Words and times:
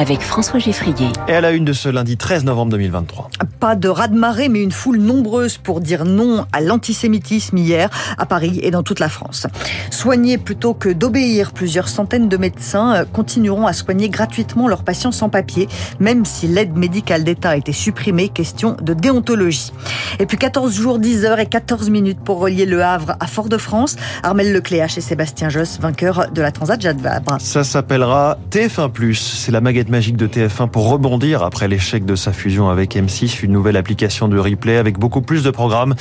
avec 0.00 0.22
François 0.22 0.58
Geffrier. 0.58 1.08
Et 1.28 1.34
à 1.34 1.42
la 1.42 1.50
une 1.50 1.66
de 1.66 1.74
ce 1.74 1.90
lundi 1.90 2.16
13 2.16 2.44
novembre 2.44 2.70
2023. 2.70 3.28
Pas 3.60 3.76
de 3.76 3.86
raz-de-marée, 3.86 4.48
mais 4.48 4.62
une 4.62 4.72
foule 4.72 4.96
nombreuse 4.96 5.58
pour 5.58 5.82
dire 5.82 6.06
non 6.06 6.46
à 6.54 6.62
l'antisémitisme 6.62 7.58
hier 7.58 7.90
à 8.16 8.24
Paris 8.24 8.60
et 8.62 8.70
dans 8.70 8.82
toute 8.82 8.98
la 8.98 9.10
France. 9.10 9.46
Soigner 9.90 10.38
plutôt 10.38 10.72
que 10.72 10.88
d'obéir, 10.88 11.52
plusieurs 11.52 11.88
centaines 11.88 12.30
de 12.30 12.36
médecins 12.38 12.94
euh, 12.94 13.04
continueront 13.04 13.66
à 13.66 13.74
soigner 13.74 14.08
gratuitement 14.08 14.68
leurs 14.68 14.84
patients 14.84 15.12
sans 15.12 15.28
papier, 15.28 15.68
même 15.98 16.24
si 16.24 16.48
l'aide 16.48 16.78
médicale 16.78 17.22
d'État 17.22 17.50
a 17.50 17.56
été 17.56 17.72
supprimée, 17.72 18.30
question 18.30 18.78
de 18.80 18.94
déontologie. 18.94 19.70
Et 20.18 20.24
puis 20.24 20.38
14 20.38 20.74
jours, 20.74 20.98
10 20.98 21.26
heures 21.26 21.40
et 21.40 21.46
14 21.46 21.90
minutes 21.90 22.20
pour 22.24 22.38
relier 22.38 22.64
Le 22.64 22.82
Havre 22.82 23.16
à 23.20 23.26
Fort-de-France. 23.26 23.96
Armel 24.22 24.54
Lecléache 24.54 24.96
et 24.96 25.02
Sébastien 25.02 25.50
Josse, 25.50 25.78
vainqueurs 25.78 26.30
de 26.30 26.40
la 26.40 26.52
Transat 26.52 26.80
Jade 26.80 27.02
Vabre. 27.02 27.36
Ça 27.38 27.64
s'appellera 27.64 28.38
TF1+. 28.50 29.14
C'est 29.14 29.52
la 29.52 29.60
maguette 29.60 29.89
magique 29.90 30.16
de 30.16 30.26
TF1 30.26 30.68
pour 30.68 30.88
rebondir 30.88 31.42
après 31.42 31.68
l'échec 31.68 32.04
de 32.04 32.14
sa 32.14 32.32
fusion 32.32 32.70
avec 32.70 32.96
M6. 32.96 33.44
Une 33.44 33.52
nouvelle 33.52 33.76
application 33.76 34.28
de 34.28 34.38
replay 34.38 34.76
avec 34.76 34.98
beaucoup 34.98 35.20
plus 35.20 35.42
de 35.42 35.50
programmes. 35.50 35.94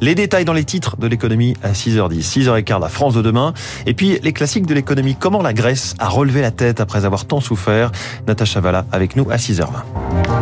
Les 0.00 0.14
détails 0.14 0.44
dans 0.44 0.52
les 0.52 0.64
titres 0.64 0.96
de 0.96 1.06
l'économie 1.06 1.56
à 1.62 1.72
6h10. 1.72 2.22
6h15, 2.22 2.80
la 2.80 2.88
France 2.88 3.14
de 3.14 3.22
demain. 3.22 3.54
Et 3.86 3.94
puis 3.94 4.18
les 4.22 4.32
classiques 4.32 4.66
de 4.66 4.74
l'économie. 4.74 5.16
Comment 5.18 5.42
la 5.42 5.52
Grèce 5.52 5.94
a 5.98 6.08
relevé 6.08 6.40
la 6.40 6.50
tête 6.50 6.80
après 6.80 7.04
avoir 7.04 7.26
tant 7.26 7.40
souffert? 7.40 7.92
Natacha 8.26 8.60
Valla 8.60 8.86
avec 8.92 9.16
nous 9.16 9.26
à 9.30 9.36
6h20. 9.36 10.35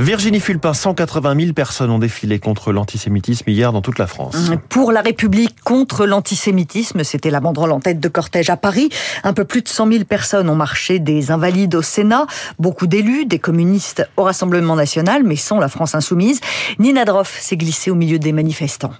Virginie 0.00 0.40
Fulpin, 0.40 0.72
180 0.72 1.38
000 1.38 1.52
personnes 1.52 1.90
ont 1.90 1.98
défilé 1.98 2.38
contre 2.38 2.72
l'antisémitisme 2.72 3.50
hier 3.50 3.70
dans 3.70 3.82
toute 3.82 3.98
la 3.98 4.06
France. 4.06 4.50
Pour 4.70 4.92
la 4.92 5.02
République 5.02 5.60
contre 5.62 6.06
l'antisémitisme, 6.06 7.04
c'était 7.04 7.28
la 7.28 7.40
banderole 7.40 7.70
en 7.70 7.80
tête 7.80 8.00
de 8.00 8.08
cortège 8.08 8.48
à 8.48 8.56
Paris. 8.56 8.88
Un 9.24 9.34
peu 9.34 9.44
plus 9.44 9.60
de 9.60 9.68
100 9.68 9.92
000 9.92 10.04
personnes 10.04 10.48
ont 10.48 10.56
marché 10.56 11.00
des 11.00 11.30
invalides 11.30 11.74
au 11.74 11.82
Sénat, 11.82 12.26
beaucoup 12.58 12.86
d'élus, 12.86 13.26
des 13.26 13.38
communistes 13.38 14.08
au 14.16 14.22
Rassemblement 14.22 14.74
national, 14.74 15.22
mais 15.22 15.36
sans 15.36 15.58
la 15.58 15.68
France 15.68 15.94
insoumise. 15.94 16.40
Nina 16.78 17.04
Droff 17.04 17.38
s'est 17.38 17.58
glissée 17.58 17.90
au 17.90 17.94
milieu 17.94 18.18
des 18.18 18.32
manifestants. 18.32 18.94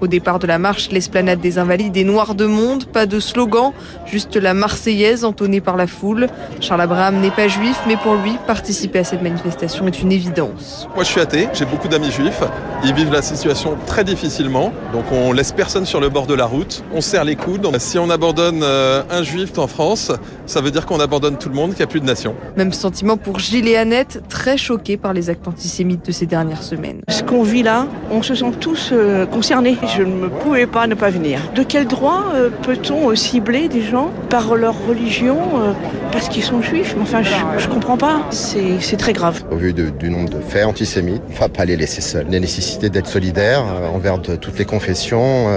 Au 0.00 0.08
départ 0.08 0.40
de 0.40 0.46
la 0.48 0.58
marche, 0.58 0.90
l'esplanade 0.90 1.40
des 1.40 1.56
Invalides 1.56 1.96
et 1.96 2.02
Noirs 2.02 2.34
de 2.34 2.46
Monde, 2.46 2.86
pas 2.86 3.06
de 3.06 3.20
slogan, 3.20 3.70
juste 4.06 4.34
la 4.34 4.52
Marseillaise 4.52 5.24
entonnée 5.24 5.60
par 5.60 5.76
la 5.76 5.86
foule. 5.86 6.26
Charles 6.60 6.80
Abraham 6.80 7.20
n'est 7.20 7.30
pas 7.30 7.46
juif, 7.46 7.78
mais 7.86 7.96
pour 7.96 8.16
lui, 8.16 8.32
participer 8.44 8.98
à 8.98 9.04
cette 9.04 9.22
manifestation 9.22 9.86
est 9.86 10.02
une 10.02 10.10
évidence. 10.10 10.88
Moi 10.96 11.04
je 11.04 11.08
suis 11.10 11.20
athée, 11.20 11.48
j'ai 11.54 11.64
beaucoup 11.64 11.86
d'amis 11.86 12.10
juifs, 12.10 12.42
ils 12.84 12.92
vivent 12.92 13.12
la 13.12 13.22
situation 13.22 13.76
très 13.86 14.02
difficilement, 14.02 14.72
donc 14.92 15.04
on 15.12 15.32
laisse 15.32 15.52
personne 15.52 15.86
sur 15.86 16.00
le 16.00 16.08
bord 16.08 16.26
de 16.26 16.34
la 16.34 16.46
route, 16.46 16.82
on 16.92 17.00
serre 17.00 17.24
les 17.24 17.36
coudes. 17.36 17.68
Si 17.78 17.96
on 17.96 18.10
abandonne 18.10 18.62
euh, 18.64 19.02
un 19.10 19.22
juif 19.22 19.56
en 19.58 19.68
France, 19.68 20.10
ça 20.46 20.60
veut 20.60 20.72
dire 20.72 20.86
qu'on 20.86 20.98
abandonne 20.98 21.38
tout 21.38 21.48
le 21.48 21.54
monde, 21.54 21.70
qu'il 21.70 21.78
n'y 21.78 21.84
a 21.84 21.86
plus 21.86 22.00
de 22.00 22.06
nation. 22.06 22.34
Même 22.56 22.72
sentiment 22.72 23.16
pour 23.16 23.38
Gilles 23.38 23.68
et 23.68 23.76
Annette, 23.76 24.22
très 24.28 24.56
choqués 24.56 24.96
par 24.96 25.12
les 25.12 25.30
actes 25.30 25.46
antisémites 25.46 26.04
de 26.04 26.12
ces 26.12 26.26
dernières 26.26 26.64
semaines. 26.64 27.00
Ce 27.08 27.22
qu'on 27.22 27.44
vit 27.44 27.62
là, 27.62 27.86
on 28.10 28.22
se 28.22 28.34
sent 28.34 28.52
tous 28.58 28.90
euh, 28.92 29.24
concernés 29.26 29.78
je 29.86 30.02
ne 30.02 30.28
pouvais 30.28 30.66
pas 30.66 30.86
ne 30.86 30.94
pas 30.94 31.10
venir. 31.10 31.40
De 31.54 31.62
quel 31.62 31.86
droit 31.86 32.24
euh, 32.34 32.50
peut-on 32.62 33.10
euh, 33.10 33.14
cibler 33.14 33.68
des 33.68 33.82
gens 33.82 34.10
par 34.30 34.54
leur 34.54 34.74
religion 34.86 35.38
euh, 35.56 35.72
parce 36.12 36.28
qu'ils 36.28 36.42
sont 36.42 36.62
juifs? 36.62 36.94
Enfin, 37.00 37.22
je 37.22 37.68
ne 37.68 37.72
comprends 37.72 37.96
pas. 37.96 38.22
C'est 38.30 38.96
très 38.96 39.12
grave. 39.12 39.42
Au 39.50 39.56
vu 39.56 39.72
de, 39.72 39.90
du 39.90 40.10
nombre 40.10 40.30
de 40.30 40.40
faits 40.40 40.64
antisémites, 40.64 41.22
on 41.28 41.32
ne 41.32 41.38
va 41.38 41.48
pas 41.48 41.64
les 41.64 41.76
laisser 41.76 42.00
seuls. 42.00 42.26
La 42.30 42.40
nécessité 42.40 42.88
d'être 42.90 43.06
solidaire 43.06 43.64
envers 43.92 44.18
de, 44.18 44.36
toutes 44.36 44.58
les 44.58 44.64
confessions 44.64 45.48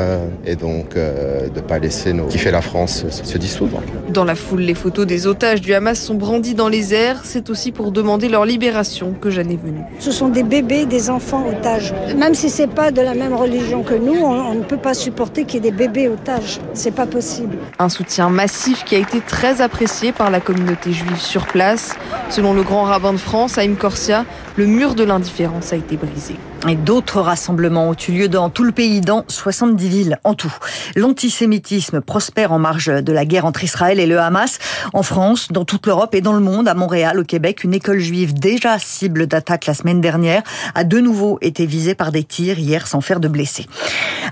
et 0.45 0.55
donc 0.55 0.95
de 0.95 1.55
ne 1.55 1.61
pas 1.61 1.79
laisser 1.79 2.13
nos, 2.13 2.25
qui 2.25 2.37
fait 2.37 2.51
la 2.51 2.61
France 2.61 3.05
se 3.09 3.37
dissoudre. 3.37 3.81
Dans 4.09 4.23
la 4.23 4.35
foule, 4.35 4.61
les 4.61 4.73
photos 4.73 5.05
des 5.05 5.27
otages 5.27 5.61
du 5.61 5.73
Hamas 5.73 5.99
sont 5.99 6.15
brandies 6.15 6.55
dans 6.55 6.69
les 6.69 6.93
airs. 6.93 7.21
C'est 7.23 7.49
aussi 7.49 7.71
pour 7.71 7.91
demander 7.91 8.29
leur 8.29 8.45
libération 8.45 9.13
que 9.19 9.29
Jeanne 9.29 9.51
est 9.51 9.61
venue. 9.61 9.81
Ce 9.99 10.11
sont 10.11 10.29
des 10.29 10.43
bébés, 10.43 10.85
des 10.85 11.09
enfants 11.09 11.45
otages. 11.47 11.93
Même 12.17 12.33
si 12.33 12.49
c'est 12.49 12.67
pas 12.67 12.91
de 12.91 13.01
la 13.01 13.13
même 13.13 13.33
religion 13.33 13.83
que 13.83 13.93
nous, 13.93 14.16
on, 14.23 14.53
ne 14.53 14.63
peut 14.63 14.77
pas 14.77 14.93
supporter 14.93 15.45
qu'il 15.45 15.63
y 15.63 15.67
ait 15.67 15.71
des 15.71 15.77
bébés 15.77 16.07
otages. 16.07 16.59
C'est 16.73 16.91
pas 16.91 17.05
possible. 17.05 17.57
Un 17.79 17.89
soutien 17.89 18.29
massif 18.29 18.83
qui 18.83 18.95
a 18.95 18.99
été 18.99 19.21
très 19.21 19.61
apprécié 19.61 20.11
par 20.11 20.31
la 20.31 20.39
communauté 20.39 20.91
juive 20.91 21.19
sur 21.19 21.45
place. 21.47 21.95
Selon 22.29 22.53
le 22.53 22.63
grand 22.63 22.83
rabbin 22.83 23.13
de 23.13 23.17
France, 23.17 23.57
Haïm 23.57 23.75
Corsia, 23.75 24.25
le 24.55 24.65
mur 24.65 24.95
de 24.95 25.03
l'indifférence 25.03 25.73
a 25.73 25.75
été 25.75 25.97
brisé. 25.97 26.35
Et 26.69 26.75
d'autres 26.75 27.21
rassemblements 27.21 27.89
ont 27.89 27.95
eu 28.09 28.11
lieu 28.11 28.27
dans 28.27 28.49
tout 28.49 28.63
le 28.65 28.73
pays, 28.73 28.99
dans 28.99 29.23
70 29.29 29.87
villes 29.87 30.19
en 30.25 30.33
tout. 30.33 30.53
L'antisémitisme 30.97 32.01
prospère 32.01 32.51
en 32.51 32.59
marge 32.59 32.87
de 32.87 33.13
la 33.13 33.23
guerre 33.23 33.45
entre 33.45 33.63
Israël 33.63 34.01
et 34.01 34.05
le 34.05 34.19
Hamas. 34.19 34.59
En 34.93 35.01
France, 35.01 35.47
dans 35.49 35.63
toute 35.63 35.87
l'Europe 35.87 36.13
et 36.13 36.19
dans 36.19 36.33
le 36.33 36.41
monde, 36.41 36.67
à 36.67 36.73
Montréal, 36.73 37.19
au 37.19 37.23
Québec, 37.23 37.63
une 37.63 37.73
école 37.73 37.99
juive 37.99 38.33
déjà 38.33 38.79
cible 38.79 39.27
d'attaque 39.27 39.65
la 39.65 39.73
semaine 39.73 40.01
dernière 40.01 40.43
a 40.75 40.83
de 40.83 40.99
nouveau 40.99 41.37
été 41.41 41.65
visée 41.65 41.95
par 41.95 42.11
des 42.11 42.25
tirs 42.25 42.59
hier 42.59 42.85
sans 42.85 42.99
faire 42.99 43.21
de 43.21 43.29
blessés. 43.29 43.65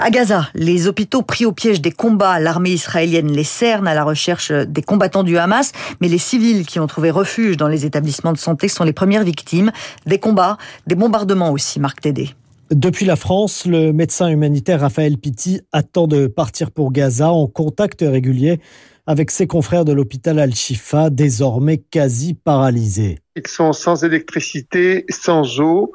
À 0.02 0.10
Gaza, 0.10 0.50
les 0.56 0.88
hôpitaux 0.88 1.22
pris 1.22 1.46
au 1.46 1.54
piège 1.54 1.80
des 1.80 1.92
combats, 1.92 2.40
l'armée 2.40 2.72
israélienne 2.72 3.32
les 3.32 3.46
cerne 3.46 3.88
à 3.88 3.94
la 3.94 4.04
recherche 4.04 4.52
des 4.52 4.82
combattants 4.82 5.24
du 5.24 5.38
Hamas, 5.38 5.72
mais 6.02 6.10
les 6.10 6.18
civils 6.18 6.66
qui 6.66 6.82
ont 6.82 6.88
trouvé 6.88 7.12
refuge 7.12 7.56
dans 7.56 7.70
les 7.70 7.86
établissements 7.86 8.34
de 8.34 8.38
santé 8.38 8.68
sont 8.68 8.84
les 8.84 8.94
premières 8.94 9.24
victimes 9.24 9.72
des 10.06 10.20
combats, 10.20 10.58
des 10.86 10.96
bombardements 10.96 11.52
aussi, 11.52 11.80
Marc 11.80 12.02
Tédé. 12.02 12.25
Depuis 12.72 13.06
la 13.06 13.16
France, 13.16 13.68
le 13.68 13.94
médecin 13.94 14.28
humanitaire 14.28 14.80
Raphaël 14.80 15.20
Pitti 15.20 15.62
attend 15.72 16.08
de 16.08 16.26
partir 16.26 16.72
pour 16.72 16.92
Gaza 16.92 17.32
en 17.32 17.46
contact 17.46 18.02
régulier 18.02 18.60
avec 19.08 19.32
ses 19.32 19.48
confrères 19.48 19.86
de 19.86 19.94
l'hôpital 19.94 20.40
Al-Shifa, 20.40 21.10
désormais 21.10 21.78
quasi 21.78 22.34
paralysés. 22.34 23.20
Ils 23.38 23.48
sont 23.48 23.74
sans 23.74 24.06
électricité, 24.06 25.04
sans 25.10 25.60
eau. 25.60 25.92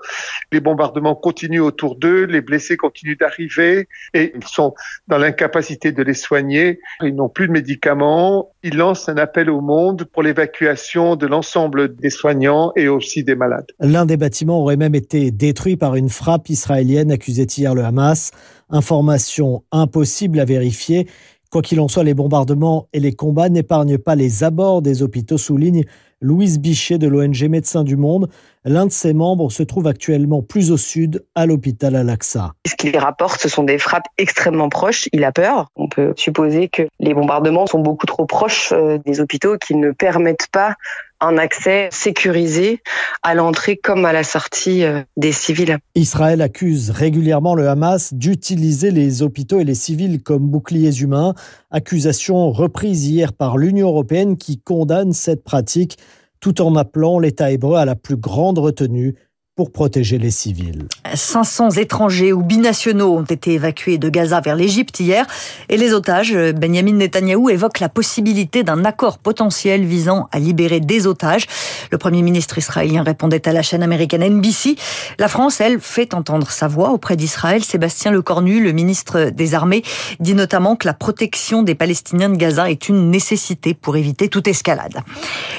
Les 0.52 0.60
bombardements 0.60 1.14
continuent 1.14 1.62
autour 1.62 1.96
d'eux, 1.96 2.24
les 2.24 2.42
blessés 2.42 2.76
continuent 2.76 3.16
d'arriver 3.18 3.88
et 4.12 4.32
ils 4.36 4.46
sont 4.46 4.74
dans 5.08 5.16
l'incapacité 5.16 5.90
de 5.90 6.02
les 6.02 6.12
soigner. 6.12 6.80
Ils 7.02 7.14
n'ont 7.14 7.30
plus 7.30 7.46
de 7.46 7.52
médicaments. 7.52 8.50
Ils 8.62 8.76
lancent 8.76 9.08
un 9.08 9.16
appel 9.16 9.48
au 9.48 9.62
monde 9.62 10.04
pour 10.04 10.22
l'évacuation 10.22 11.16
de 11.16 11.26
l'ensemble 11.26 11.96
des 11.96 12.10
soignants 12.10 12.72
et 12.76 12.88
aussi 12.88 13.24
des 13.24 13.34
malades. 13.34 13.68
L'un 13.80 14.04
des 14.04 14.18
bâtiments 14.18 14.60
aurait 14.60 14.76
même 14.76 14.94
été 14.94 15.30
détruit 15.30 15.78
par 15.78 15.96
une 15.96 16.10
frappe 16.10 16.50
israélienne, 16.50 17.10
accusait 17.10 17.44
hier 17.44 17.74
le 17.74 17.84
Hamas. 17.84 18.32
Information 18.68 19.64
impossible 19.72 20.38
à 20.40 20.44
vérifier. 20.44 21.08
Quoi 21.50 21.62
qu'il 21.62 21.80
en 21.80 21.88
soit, 21.88 22.04
les 22.04 22.14
bombardements 22.14 22.86
et 22.92 23.00
les 23.00 23.12
combats 23.12 23.48
n'épargnent 23.48 23.98
pas 23.98 24.14
les 24.14 24.44
abords 24.44 24.82
des 24.82 25.02
hôpitaux, 25.02 25.36
souligne 25.36 25.82
Louise 26.20 26.60
Bichet 26.60 26.96
de 26.96 27.08
l'ONG 27.08 27.42
Médecins 27.48 27.82
du 27.82 27.96
Monde. 27.96 28.30
L'un 28.64 28.86
de 28.86 28.92
ses 28.92 29.12
membres 29.14 29.50
se 29.50 29.64
trouve 29.64 29.88
actuellement 29.88 30.42
plus 30.42 30.70
au 30.70 30.76
sud, 30.76 31.24
à 31.34 31.46
l'hôpital 31.46 31.96
Al-Aqsa. 31.96 32.52
Ce 32.68 32.76
qu'il 32.76 32.96
rapporte, 32.96 33.40
ce 33.40 33.48
sont 33.48 33.64
des 33.64 33.78
frappes 33.78 34.06
extrêmement 34.16 34.68
proches. 34.68 35.08
Il 35.12 35.24
a 35.24 35.32
peur. 35.32 35.66
On 35.74 35.88
peut 35.88 36.12
supposer 36.16 36.68
que 36.68 36.82
les 37.00 37.14
bombardements 37.14 37.66
sont 37.66 37.80
beaucoup 37.80 38.06
trop 38.06 38.26
proches 38.26 38.72
euh, 38.72 38.98
des 39.04 39.20
hôpitaux 39.20 39.56
qui 39.58 39.74
ne 39.74 39.90
permettent 39.90 40.46
pas 40.52 40.76
un 41.20 41.38
accès 41.38 41.88
sécurisé 41.92 42.82
à 43.22 43.34
l'entrée 43.34 43.76
comme 43.76 44.04
à 44.04 44.12
la 44.12 44.24
sortie 44.24 44.84
euh, 44.84 45.02
des 45.16 45.32
civils. 45.32 45.78
Israël 45.94 46.40
accuse 46.42 46.90
régulièrement 46.90 47.54
le 47.54 47.68
Hamas 47.68 48.14
d'utiliser 48.14 48.90
les 48.90 49.22
hôpitaux 49.22 49.60
et 49.60 49.64
les 49.64 49.74
civils 49.74 50.22
comme 50.22 50.48
boucliers 50.48 51.00
humains, 51.00 51.34
accusation 51.70 52.50
reprise 52.50 53.06
hier 53.06 53.32
par 53.32 53.58
l'Union 53.58 53.88
européenne 53.88 54.36
qui 54.36 54.58
condamne 54.58 55.12
cette 55.12 55.44
pratique 55.44 55.98
tout 56.40 56.62
en 56.62 56.74
appelant 56.74 57.18
l'État 57.18 57.50
hébreu 57.50 57.76
à 57.76 57.84
la 57.84 57.96
plus 57.96 58.16
grande 58.16 58.58
retenue 58.58 59.14
pour 59.60 59.72
protéger 59.72 60.16
les 60.16 60.30
civils. 60.30 60.86
500 61.12 61.72
étrangers 61.72 62.32
ou 62.32 62.42
binationaux 62.42 63.14
ont 63.14 63.24
été 63.24 63.52
évacués 63.52 63.98
de 63.98 64.08
Gaza 64.08 64.40
vers 64.40 64.56
l'Égypte 64.56 65.00
hier 65.00 65.26
et 65.68 65.76
les 65.76 65.92
otages, 65.92 66.34
Benjamin 66.34 66.94
Netanyahou 66.94 67.50
évoque 67.50 67.78
la 67.78 67.90
possibilité 67.90 68.62
d'un 68.62 68.86
accord 68.86 69.18
potentiel 69.18 69.84
visant 69.84 70.30
à 70.32 70.38
libérer 70.38 70.80
des 70.80 71.06
otages. 71.06 71.44
Le 71.92 71.98
Premier 71.98 72.22
ministre 72.22 72.56
israélien 72.56 73.02
répondait 73.02 73.46
à 73.46 73.52
la 73.52 73.60
chaîne 73.60 73.82
américaine 73.82 74.24
NBC. 74.24 74.76
La 75.18 75.28
France, 75.28 75.60
elle, 75.60 75.78
fait 75.78 76.14
entendre 76.14 76.50
sa 76.50 76.66
voix 76.66 76.92
auprès 76.92 77.16
d'Israël. 77.16 77.62
Sébastien 77.62 78.12
Lecornu, 78.12 78.62
le 78.64 78.72
ministre 78.72 79.28
des 79.28 79.54
Armées, 79.54 79.82
dit 80.20 80.34
notamment 80.34 80.74
que 80.74 80.86
la 80.86 80.94
protection 80.94 81.62
des 81.62 81.74
Palestiniens 81.74 82.30
de 82.30 82.36
Gaza 82.36 82.70
est 82.70 82.88
une 82.88 83.10
nécessité 83.10 83.74
pour 83.74 83.98
éviter 83.98 84.28
toute 84.28 84.48
escalade. 84.48 84.96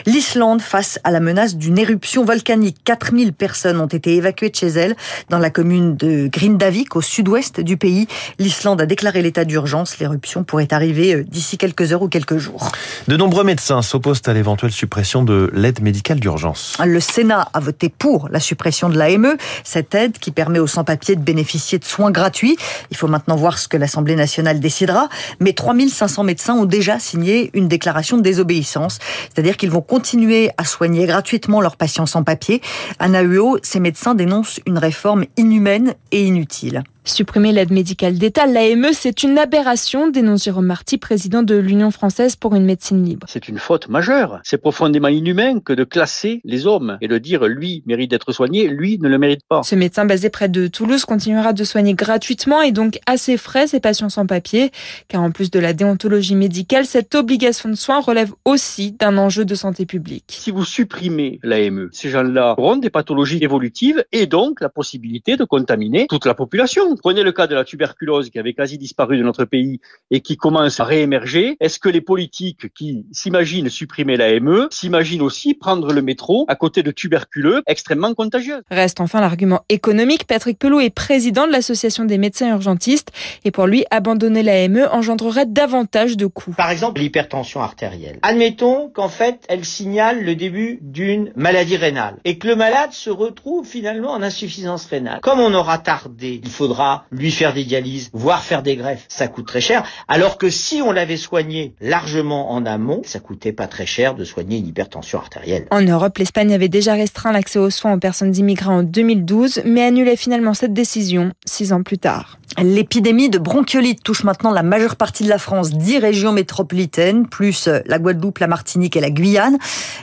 L'Islande 0.07 0.63
face 0.63 0.97
à 1.03 1.11
la 1.11 1.19
menace 1.19 1.55
d'une 1.55 1.77
éruption 1.77 2.25
volcanique. 2.25 2.77
4000 2.83 3.33
personnes 3.33 3.79
ont 3.79 3.90
été 3.93 4.15
évacuées 4.15 4.49
de 4.49 4.55
chez 4.55 4.67
elles 4.67 4.95
dans 5.29 5.39
la 5.39 5.49
commune 5.49 5.95
de 5.95 6.27
Grindavik, 6.27 6.95
au 6.95 7.01
sud-ouest 7.01 7.59
du 7.59 7.77
pays. 7.77 8.07
L'Islande 8.39 8.81
a 8.81 8.85
déclaré 8.85 9.21
l'état 9.21 9.45
d'urgence. 9.45 9.99
L'éruption 9.99 10.43
pourrait 10.43 10.73
arriver 10.73 11.15
euh, 11.15 11.23
d'ici 11.23 11.57
quelques 11.57 11.91
heures 11.93 12.01
ou 12.01 12.07
quelques 12.07 12.37
jours. 12.37 12.71
De 13.07 13.17
nombreux 13.17 13.43
médecins 13.43 13.81
s'opposent 13.81 14.21
à 14.25 14.33
l'éventuelle 14.33 14.71
suppression 14.71 15.23
de 15.23 15.49
l'aide 15.53 15.81
médicale 15.81 16.19
d'urgence. 16.19 16.77
Le 16.83 16.99
Sénat 16.99 17.49
a 17.53 17.59
voté 17.59 17.89
pour 17.89 18.29
la 18.29 18.39
suppression 18.39 18.89
de 18.89 18.97
l'AME, 18.97 19.35
cette 19.63 19.95
aide 19.95 20.17
qui 20.17 20.31
permet 20.31 20.59
aux 20.59 20.67
sans-papiers 20.67 21.15
de 21.15 21.21
bénéficier 21.21 21.79
de 21.79 21.85
soins 21.85 22.11
gratuits. 22.11 22.57
Il 22.89 22.97
faut 22.97 23.07
maintenant 23.07 23.35
voir 23.35 23.57
ce 23.57 23.67
que 23.67 23.77
l'Assemblée 23.77 24.15
nationale 24.15 24.59
décidera. 24.59 25.09
Mais 25.39 25.53
3500 25.53 26.23
médecins 26.23 26.53
ont 26.53 26.65
déjà 26.65 26.99
signé 26.99 27.49
une 27.53 27.67
déclaration 27.67 28.17
de 28.17 28.21
désobéissance, 28.21 28.99
c'est-à-dire 29.33 29.57
qu'ils 29.57 29.71
vont 29.71 29.81
continuer 29.81 30.51
à 30.57 30.65
soigner 30.65 31.05
gratuitement 31.05 31.61
leurs 31.61 31.77
patients 31.77 32.05
sans 32.05 32.23
papier. 32.23 32.61
À 32.99 33.07
NAUO, 33.07 33.57
ces 33.71 33.79
médecins 33.79 34.15
dénoncent 34.15 34.59
une 34.67 34.77
réforme 34.77 35.23
inhumaine 35.37 35.95
et 36.11 36.25
inutile. 36.25 36.83
Supprimer 37.03 37.51
l'aide 37.51 37.71
médicale 37.71 38.19
d'État, 38.19 38.45
l'AME, 38.45 38.89
c'est 38.93 39.23
une 39.23 39.39
aberration, 39.39 40.09
dénonce 40.09 40.43
Jérôme 40.43 40.67
Marty, 40.67 40.99
président 40.99 41.41
de 41.41 41.55
l'Union 41.55 41.89
française 41.89 42.35
pour 42.35 42.53
une 42.53 42.63
médecine 42.63 43.03
libre. 43.03 43.25
C'est 43.27 43.47
une 43.47 43.57
faute 43.57 43.89
majeure. 43.89 44.39
C'est 44.43 44.59
profondément 44.59 45.07
inhumain 45.07 45.59
que 45.61 45.73
de 45.73 45.83
classer 45.83 46.41
les 46.45 46.67
hommes 46.67 46.99
et 47.01 47.07
de 47.07 47.17
dire 47.17 47.45
lui 47.47 47.81
mérite 47.87 48.11
d'être 48.11 48.31
soigné, 48.31 48.67
lui 48.67 48.99
ne 48.99 49.09
le 49.09 49.17
mérite 49.17 49.41
pas. 49.49 49.63
Ce 49.63 49.73
médecin 49.73 50.05
basé 50.05 50.29
près 50.29 50.47
de 50.47 50.67
Toulouse 50.67 51.03
continuera 51.05 51.53
de 51.53 51.63
soigner 51.63 51.95
gratuitement 51.95 52.61
et 52.61 52.71
donc 52.71 52.99
à 53.07 53.17
ses 53.17 53.37
frais 53.37 53.65
ses 53.65 53.79
patients 53.79 54.09
sans 54.09 54.27
papier, 54.27 54.69
car 55.07 55.23
en 55.23 55.31
plus 55.31 55.49
de 55.49 55.59
la 55.59 55.73
déontologie 55.73 56.35
médicale, 56.35 56.85
cette 56.85 57.15
obligation 57.15 57.69
de 57.69 57.75
soins 57.75 57.99
relève 57.99 58.31
aussi 58.45 58.91
d'un 58.91 59.17
enjeu 59.17 59.43
de 59.43 59.55
santé 59.55 59.87
publique. 59.87 60.25
Si 60.37 60.51
vous 60.51 60.65
supprimez 60.65 61.39
l'AME, 61.41 61.89
ces 61.93 62.11
gens-là 62.11 62.53
auront 62.59 62.77
des 62.77 62.91
pathologies 62.91 63.43
évolutives 63.43 64.05
et 64.11 64.27
donc 64.27 64.61
la 64.61 64.69
possibilité 64.69 65.35
de 65.35 65.45
contaminer 65.45 66.05
toute 66.07 66.27
la 66.27 66.35
population. 66.35 66.90
Prenez 66.99 67.23
le 67.23 67.31
cas 67.31 67.47
de 67.47 67.55
la 67.55 67.63
tuberculose 67.63 68.29
qui 68.29 68.39
avait 68.39 68.53
quasi 68.53 68.77
disparu 68.77 69.17
de 69.17 69.23
notre 69.23 69.45
pays 69.45 69.79
et 70.09 70.21
qui 70.21 70.37
commence 70.37 70.79
à 70.79 70.83
réémerger. 70.83 71.57
Est-ce 71.59 71.79
que 71.79 71.89
les 71.89 72.01
politiques 72.01 72.73
qui 72.73 73.05
s'imaginent 73.11 73.69
supprimer 73.69 74.17
l'AME 74.17 74.67
s'imaginent 74.71 75.21
aussi 75.21 75.53
prendre 75.53 75.93
le 75.93 76.01
métro 76.01 76.45
à 76.47 76.55
côté 76.55 76.83
de 76.83 76.91
tuberculeux 76.91 77.61
extrêmement 77.67 78.13
contagieux? 78.13 78.61
Reste 78.69 79.01
enfin 79.01 79.21
l'argument 79.21 79.61
économique. 79.69 80.25
Patrick 80.25 80.59
Pelot 80.59 80.79
est 80.79 80.89
président 80.89 81.47
de 81.47 81.51
l'association 81.51 82.05
des 82.05 82.17
médecins 82.17 82.49
urgentistes 82.49 83.11
et 83.45 83.51
pour 83.51 83.67
lui, 83.67 83.85
abandonner 83.91 84.43
l'AME 84.43 84.87
engendrerait 84.91 85.45
davantage 85.45 86.17
de 86.17 86.25
coûts. 86.25 86.53
Par 86.57 86.71
exemple, 86.71 87.01
l'hypertension 87.01 87.61
artérielle. 87.61 88.19
Admettons 88.21 88.89
qu'en 88.89 89.09
fait, 89.09 89.39
elle 89.47 89.65
signale 89.65 90.23
le 90.23 90.35
début 90.35 90.79
d'une 90.81 91.31
maladie 91.35 91.77
rénale 91.77 92.17
et 92.25 92.37
que 92.37 92.47
le 92.47 92.55
malade 92.55 92.91
se 92.91 93.09
retrouve 93.09 93.65
finalement 93.65 94.11
en 94.11 94.21
insuffisance 94.21 94.85
rénale. 94.85 95.19
Comme 95.21 95.39
on 95.39 95.53
aura 95.53 95.77
tardé, 95.77 96.41
il 96.43 96.49
faudra 96.49 96.80
lui 97.11 97.31
faire 97.31 97.53
des 97.53 97.63
dialyses, 97.63 98.09
voire 98.13 98.43
faire 98.43 98.63
des 98.63 98.75
greffes. 98.75 99.05
Ça 99.07 99.27
coûte 99.27 99.47
très 99.47 99.61
cher. 99.61 99.83
Alors 100.07 100.37
que 100.37 100.49
si 100.49 100.81
on 100.81 100.91
l'avait 100.91 101.17
soigné 101.17 101.73
largement 101.81 102.51
en 102.51 102.65
amont, 102.65 103.01
ça 103.03 103.19
coûtait 103.19 103.53
pas 103.53 103.67
très 103.67 103.85
cher 103.85 104.15
de 104.15 104.23
soigner 104.23 104.57
une 104.57 104.67
hypertension 104.67 105.19
artérielle. 105.19 105.67
En 105.71 105.81
Europe, 105.81 106.17
l'Espagne 106.17 106.53
avait 106.53 106.69
déjà 106.69 106.93
restreint 106.93 107.31
l'accès 107.31 107.59
aux 107.59 107.69
soins 107.69 107.93
aux 107.93 107.99
personnes 107.99 108.35
immigrées 108.35 108.73
en 108.73 108.83
2012, 108.83 109.61
mais 109.65 109.83
annulait 109.83 110.15
finalement 110.15 110.53
cette 110.53 110.73
décision 110.73 111.31
six 111.45 111.73
ans 111.73 111.83
plus 111.83 111.97
tard. 111.97 112.40
L'épidémie 112.57 113.29
de 113.29 113.37
bronchiolite 113.37 114.03
touche 114.03 114.25
maintenant 114.25 114.51
la 114.51 114.61
majeure 114.61 114.97
partie 114.97 115.23
de 115.23 115.29
la 115.29 115.37
France, 115.37 115.71
dix 115.71 115.99
régions 115.99 116.33
métropolitaines, 116.33 117.25
plus 117.25 117.69
la 117.85 117.97
Guadeloupe, 117.97 118.39
la 118.39 118.47
Martinique 118.47 118.97
et 118.97 118.99
la 118.99 119.09
Guyane. 119.09 119.57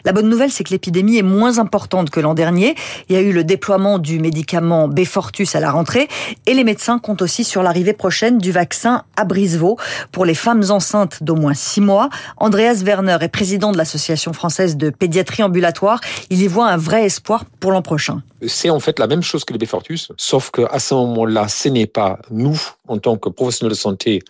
La 0.07 0.13
bonne 0.13 0.31
nouvelle, 0.31 0.51
c'est 0.51 0.65
que 0.65 0.71
l'épidémie 0.71 1.19
est 1.19 1.23
moins 1.23 1.59
importante 1.59 2.09
que 2.09 2.21
l'an 2.21 2.33
dernier. 2.33 2.75
Il 3.09 3.15
y 3.15 3.19
a 3.19 3.21
eu 3.21 3.33
le 3.33 3.45
déploiement 3.45 3.99
du 3.99 4.19
médicament 4.19 4.89
Befortus 4.89 5.55
à 5.57 5.61
la 5.61 5.71
rentrée 5.71 6.09
et 6.47 6.55
les 6.55 6.65
médecins 6.65 6.99
comptent 6.99 7.21
aussi 7.21 7.45
sur 7.45 7.63
l'arrivée 7.63 7.93
prochaine 7.93 8.39
du 8.39 8.51
vaccin 8.51 9.05
à 9.17 9.25
Brisevaux 9.25 9.77
pour 10.11 10.25
les 10.25 10.35
femmes 10.35 10.65
enceintes 10.71 11.23
d'au 11.23 11.37
moins 11.37 11.55
six 11.55 11.83
mois. 11.83 12.09
Andreas 12.39 12.83
Werner 12.83 13.19
est 13.21 13.29
président 13.29 13.73
de 13.73 13.77
l'Association 13.77 14.33
française 14.33 14.79
de 14.79 14.89
pédiatrie 14.89 15.43
ambulatoire. 15.43 16.01
Il 16.31 16.43
y 16.43 16.47
voit 16.47 16.69
un 16.69 16.79
vrai 16.79 17.05
espoir 17.05 17.45
pour 17.61 17.73
l'an 17.73 17.83
prochain. 17.83 18.23
C'est 18.47 18.71
en 18.71 18.79
fait 18.79 19.01
la 19.01 19.09
même 19.09 19.23
chose 19.23 19.45
que 19.45 19.53
le 19.53 19.59
Befortus, 19.59 20.13
sauf 20.17 20.51
qu'à 20.53 20.79
ce 20.79 20.95
moment-là, 20.95 21.49
ce 21.49 21.69
n'est 21.69 21.89
pas 21.89 22.21
nous, 22.39 22.59
en 22.87 22.99
tant 22.99 23.19
que 23.19 23.29
professionnels 23.29 23.73
de 23.73 23.77
santé, 23.77 24.23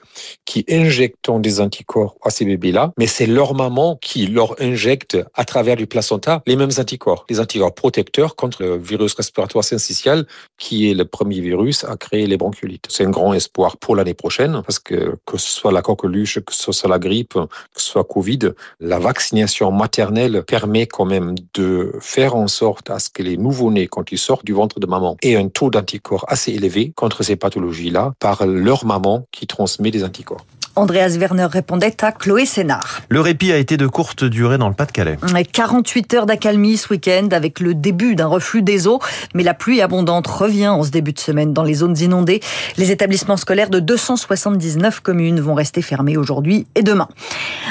qui 0.45 0.65
injectons 0.69 1.39
des 1.39 1.61
anticorps 1.61 2.17
à 2.23 2.31
ces 2.31 2.45
bébés-là, 2.45 2.93
mais 2.99 3.07
c'est 3.07 3.27
leur 3.27 3.55
maman 3.55 3.97
qui 4.01 4.27
leur 4.27 4.61
injecte 4.61 5.17
à 5.35 5.45
travers 5.45 5.77
du 5.77 5.87
placenta 5.87 6.43
les 6.47 6.57
mêmes 6.57 6.71
anticorps, 6.79 7.25
les 7.31 7.39
anticorps 7.41 7.75
protecteurs 7.75 8.35
contre 8.35 8.63
le 8.63 8.77
virus 8.77 9.15
respiratoire 9.15 9.65
syncytial, 9.65 10.27
qui 10.59 10.91
est 10.91 10.95
le 10.95 11.05
premier 11.05 11.41
virus 11.41 11.85
à 11.85 11.97
créer 11.97 12.27
les 12.27 12.37
bronchiolites. 12.37 12.87
C'est 12.89 13.05
un 13.05 13.11
grand 13.11 13.35
espoir 13.35 13.77
pour 13.77 13.95
l'année 13.95 14.15
prochaine, 14.15 14.63
parce 14.65 14.79
que 14.79 15.17
que 15.27 15.37
ce 15.37 15.51
soit 15.51 15.73
la 15.73 15.83
coqueluche, 15.83 16.41
que 16.41 16.55
ce 16.55 16.73
soit 16.73 16.89
la 16.89 16.99
grippe, 16.99 17.35
que 17.35 17.81
ce 17.83 17.91
soit 17.91 18.05
Covid, 18.05 18.53
la 18.81 18.99
vaccination 18.99 19.71
maternelle 19.71 20.43
permet 20.47 20.87
quand 20.87 21.05
même 21.05 21.35
de 21.55 21.93
faire 22.01 22.35
en 22.35 22.49
sorte 22.49 22.91
à 22.91 22.99
ce 22.99 23.11
que 23.11 23.23
les 23.23 23.37
nouveau-nés, 23.37 23.87
quand 23.87 24.11
ils 24.13 24.19
sortent 24.19 24.45
du 24.45 24.53
ventre 24.53 24.81
de 24.81 24.87
maman, 24.87 25.17
aient 25.23 25.37
un 25.37 25.49
taux 25.49 25.71
d'anticorps 25.71 26.25
assez 26.29 26.53
élevé 26.53 26.93
contre 26.97 27.23
ces 27.23 27.37
pathologies-là 27.37 27.98
par 28.19 28.47
leur 28.47 28.85
maman 28.85 29.27
qui 29.33 29.47
transmet 29.47 29.91
des 29.91 30.05
anticorps. 30.05 30.45
Andreas 30.79 31.17
Werner 31.19 31.49
répondait 31.51 32.05
à 32.05 32.13
Chloé 32.13 32.47
Sénard. 32.47 33.01
Le 33.09 33.21
répit 33.21 33.51
a 33.51 33.57
été 33.57 33.77
de 33.77 33.89
courte 33.89 34.23
durée 34.23 34.59
dans 34.59 34.69
le 34.69 34.75
Pas-de-Calais. 34.77 35.19
48 35.53 36.15
heures 36.15 36.27
d'accalmie 36.27 36.77
ce 36.77 36.91
week-end 36.91 37.27
avec 37.33 37.59
le 37.59 37.75
début 37.75 38.15
d'un 38.15 38.29
reflux 38.29 38.63
des 38.63 38.87
eaux, 38.87 39.01
mais 39.35 39.43
la 39.43 39.55
pluie 39.55 39.81
abondante 39.81 40.29
revient 40.29 40.69
en 40.69 40.85
ce 40.85 40.91
début 40.91 41.13
de 41.13 41.19
semaine 41.19 41.53
dans 41.53 41.65
les 41.65 41.75
zones 41.75 41.99
inondées. 41.99 42.41
Les 42.77 42.93
établissements 42.93 43.37
scolaires 43.37 43.71
de 43.71 43.81
279 43.81 45.01
communes 45.01 45.41
vont 45.41 45.55
rester 45.55 45.83
fermés 45.83 46.17
aujourd'hui 46.17 46.69
et 46.77 46.85
demain. 46.85 47.09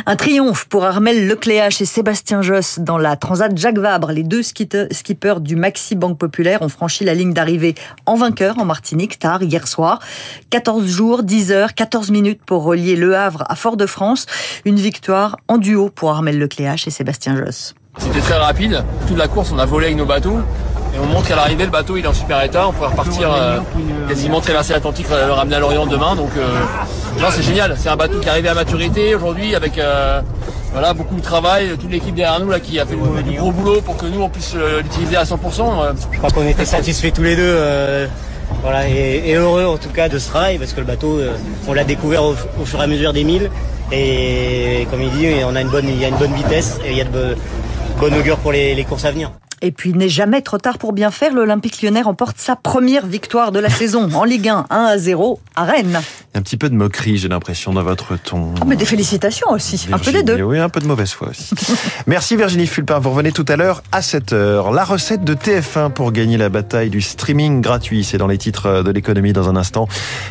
Un 0.05 0.17
triomphe 0.17 0.65
pour 0.65 0.83
Armel 0.83 1.27
Lecléache 1.27 1.79
et 1.79 1.85
Sébastien 1.85 2.41
Josse 2.41 2.79
dans 2.79 2.97
la 2.97 3.15
Transat 3.15 3.57
Jacques 3.57 3.79
Vabre. 3.79 4.11
Les 4.11 4.23
deux 4.23 4.43
skippers 4.43 5.39
du 5.39 5.55
Maxi 5.55 5.95
Banque 5.95 6.17
Populaire 6.17 6.61
ont 6.61 6.69
franchi 6.69 7.05
la 7.05 7.13
ligne 7.13 7.31
d'arrivée 7.31 7.73
en 8.05 8.15
vainqueur 8.15 8.59
en 8.59 8.65
Martinique 8.65 9.17
tard 9.17 9.43
hier 9.43 9.65
soir. 9.65 10.01
14 10.49 10.85
jours, 10.85 11.23
10 11.23 11.53
heures, 11.53 11.73
14 11.73 12.11
minutes 12.11 12.41
pour 12.45 12.63
relier 12.63 12.96
le 12.97 13.15
Havre 13.15 13.43
à 13.47 13.55
Fort-de-France. 13.55 14.25
Une 14.65 14.77
victoire 14.77 15.37
en 15.47 15.57
duo 15.57 15.89
pour 15.89 16.11
Armel 16.11 16.37
Lecléache 16.39 16.87
et 16.87 16.91
Sébastien 16.91 17.37
Josse. 17.37 17.75
C'était 17.97 18.19
très 18.19 18.37
rapide. 18.37 18.83
Toute 19.07 19.17
la 19.17 19.27
course, 19.27 19.51
on 19.53 19.59
a 19.59 19.65
volé 19.65 19.87
avec 19.87 19.97
nos 19.97 20.05
bateaux. 20.05 20.39
Et 20.95 20.99
on 20.99 21.05
montre 21.05 21.27
qu'à 21.27 21.35
l'arrivée, 21.35 21.65
le 21.65 21.71
bateau 21.71 21.97
il 21.97 22.05
est 22.05 22.07
en 22.07 22.13
super 22.13 22.43
état. 22.43 22.67
On 22.67 22.71
pourrait 22.71 22.89
repartir 22.89 23.31
euh, 23.31 23.59
quasiment 24.07 24.41
traverser 24.41 24.73
l'Atlantique, 24.73 25.07
le 25.09 25.31
ramener 25.31 25.55
à 25.55 25.59
l'Orient 25.59 25.85
demain. 25.85 26.15
Donc 26.15 26.31
euh, 26.37 27.29
c'est 27.31 27.43
génial. 27.43 27.75
C'est 27.77 27.89
un 27.89 27.95
bateau 27.95 28.19
qui 28.19 28.27
est 28.27 28.31
arrivé 28.31 28.49
à 28.49 28.53
maturité 28.53 29.13
aujourd'hui 29.15 29.55
avec 29.55 29.77
euh, 29.77 30.21
voilà, 30.71 30.93
beaucoup 30.93 31.15
de 31.15 31.21
travail. 31.21 31.75
Toute 31.79 31.91
l'équipe 31.91 32.15
derrière 32.15 32.39
nous 32.39 32.49
là, 32.49 32.59
qui 32.59 32.79
a 32.79 32.85
fait 32.85 32.95
du 32.95 33.37
gros 33.37 33.51
boulot 33.51 33.81
pour 33.81 33.97
que 33.97 34.05
nous 34.05 34.21
on 34.21 34.29
puisse 34.29 34.55
l'utiliser 34.55 35.17
à 35.17 35.23
100%. 35.23 35.35
Je 36.11 36.17
crois 36.17 36.29
qu'on 36.29 36.47
était 36.47 36.65
satisfaits 36.65 37.11
tous 37.11 37.23
les 37.23 37.35
deux. 37.35 38.07
Voilà, 38.61 38.87
et, 38.89 39.33
heureux 39.33 39.65
en 39.65 39.77
tout 39.77 39.89
cas 39.89 40.09
de 40.09 40.17
ce 40.17 40.29
travail 40.29 40.57
parce 40.57 40.73
que 40.73 40.79
le 40.79 40.85
bateau, 40.85 41.19
on 41.67 41.73
l'a 41.73 41.83
découvert 41.83 42.23
au, 42.23 42.33
fur 42.65 42.79
et 42.79 42.83
à 42.83 42.87
mesure 42.87 43.13
des 43.13 43.23
milles. 43.23 43.49
Et 43.91 44.87
comme 44.89 45.01
il 45.01 45.11
dit, 45.11 45.27
on 45.45 45.55
a 45.55 45.61
une 45.61 45.69
bonne, 45.69 45.87
il 45.87 45.99
y 45.99 46.05
a 46.05 46.09
une 46.09 46.17
bonne 46.17 46.33
vitesse 46.33 46.79
et 46.85 46.91
il 46.91 46.97
y 46.97 47.01
a 47.01 47.05
de, 47.05 47.35
bonne 47.99 48.13
augure 48.15 48.37
pour 48.37 48.51
les 48.51 48.85
courses 48.87 49.05
à 49.05 49.11
venir. 49.11 49.31
Et 49.61 49.71
puis, 49.71 49.89
il 49.89 49.97
n'est 49.97 50.09
jamais 50.09 50.41
trop 50.41 50.57
tard 50.57 50.77
pour 50.77 50.93
bien 50.93 51.09
faire. 51.09 51.33
L'Olympique 51.33 51.81
lyonnais 51.81 52.01
remporte 52.01 52.37
sa 52.37 52.55
première 52.55 53.07
victoire 53.07 53.51
de 53.51 53.59
la 53.59 53.69
saison 53.69 54.09
en 54.13 54.23
Ligue 54.23 54.49
1, 54.49 54.67
1 54.69 54.75
à 54.75 54.97
0 54.97 55.39
à 55.55 55.63
Rennes. 55.63 55.99
Un 56.35 56.41
petit 56.43 56.57
peu 56.57 56.69
de 56.69 56.75
moquerie, 56.75 57.17
j'ai 57.17 57.27
l'impression, 57.27 57.73
dans 57.73 57.81
votre 57.81 58.17
ton. 58.17 58.53
Ah, 58.61 58.65
mais 58.65 58.75
des 58.75 58.85
félicitations 58.85 59.49
aussi. 59.49 59.77
Virginie, 59.77 59.93
un 59.95 59.99
peu 59.99 60.11
des 60.11 60.23
deux. 60.23 60.43
Oui, 60.43 60.59
un 60.59 60.69
peu 60.69 60.79
de 60.79 60.85
mauvaise 60.85 61.11
foi 61.11 61.29
aussi. 61.29 61.55
Merci 62.07 62.35
Virginie 62.35 62.67
Fulpin. 62.67 62.99
Vous 62.99 63.09
revenez 63.09 63.31
tout 63.31 63.45
à 63.47 63.55
l'heure 63.55 63.81
à 63.91 64.01
7h. 64.01 64.73
La 64.73 64.83
recette 64.83 65.23
de 65.23 65.33
TF1 65.33 65.91
pour 65.91 66.11
gagner 66.11 66.37
la 66.37 66.49
bataille 66.49 66.91
du 66.91 67.01
streaming 67.01 67.61
gratuit. 67.61 68.03
C'est 68.03 68.19
dans 68.19 68.27
les 68.27 68.37
titres 68.37 68.83
de 68.83 68.91
l'économie 68.91 69.33
dans 69.33 69.49
un 69.49 69.55
instant. 69.55 69.87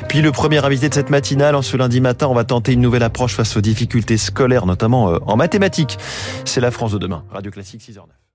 Puis 0.08 0.22
le 0.22 0.30
premier 0.30 0.64
invité 0.64 0.88
de 0.88 0.94
cette 0.94 1.10
matinale, 1.10 1.56
en 1.56 1.62
ce 1.62 1.76
lundi 1.76 2.00
matin, 2.00 2.28
on 2.28 2.34
va 2.34 2.44
tenter 2.44 2.72
une 2.72 2.80
nouvelle 2.80 3.02
approche 3.02 3.34
face 3.34 3.56
aux 3.56 3.60
difficultés 3.60 4.18
scolaires, 4.18 4.66
notamment 4.66 5.18
en 5.26 5.36
mathématiques. 5.36 5.98
C'est 6.44 6.60
la 6.60 6.70
France 6.70 6.92
de 6.92 6.98
demain. 6.98 7.24
Radio 7.32 7.50
Classique 7.50 7.82
6h09. 7.82 8.25